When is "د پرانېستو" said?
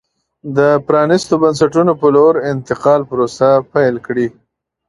0.57-1.33